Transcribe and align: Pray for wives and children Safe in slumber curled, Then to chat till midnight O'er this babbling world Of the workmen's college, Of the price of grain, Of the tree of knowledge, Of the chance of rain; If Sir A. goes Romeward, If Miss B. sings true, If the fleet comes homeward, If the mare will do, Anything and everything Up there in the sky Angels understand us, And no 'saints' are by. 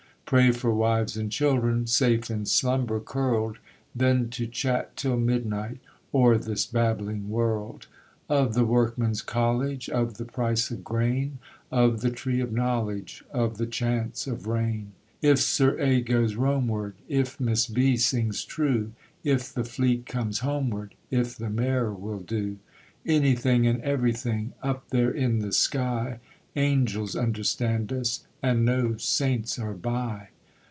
Pray 0.23 0.51
for 0.51 0.73
wives 0.73 1.17
and 1.17 1.29
children 1.29 1.85
Safe 1.87 2.31
in 2.31 2.45
slumber 2.45 3.01
curled, 3.01 3.57
Then 3.93 4.29
to 4.29 4.47
chat 4.47 4.95
till 4.95 5.17
midnight 5.17 5.79
O'er 6.13 6.37
this 6.37 6.65
babbling 6.65 7.27
world 7.29 7.87
Of 8.29 8.53
the 8.53 8.63
workmen's 8.63 9.21
college, 9.21 9.89
Of 9.89 10.15
the 10.15 10.23
price 10.23 10.71
of 10.71 10.85
grain, 10.85 11.39
Of 11.69 11.99
the 11.99 12.11
tree 12.11 12.39
of 12.39 12.53
knowledge, 12.53 13.25
Of 13.31 13.57
the 13.57 13.65
chance 13.65 14.25
of 14.25 14.47
rain; 14.47 14.93
If 15.21 15.39
Sir 15.41 15.77
A. 15.81 15.99
goes 15.99 16.35
Romeward, 16.35 16.93
If 17.09 17.37
Miss 17.41 17.67
B. 17.67 17.97
sings 17.97 18.45
true, 18.45 18.93
If 19.25 19.53
the 19.53 19.65
fleet 19.65 20.05
comes 20.05 20.39
homeward, 20.39 20.95
If 21.09 21.35
the 21.37 21.49
mare 21.49 21.91
will 21.91 22.21
do, 22.21 22.57
Anything 23.05 23.67
and 23.67 23.81
everything 23.81 24.53
Up 24.63 24.91
there 24.91 25.11
in 25.11 25.39
the 25.39 25.51
sky 25.51 26.21
Angels 26.57 27.15
understand 27.17 27.93
us, 27.93 28.25
And 28.43 28.65
no 28.65 28.97
'saints' 28.97 29.57
are 29.59 29.73
by. 29.75 30.27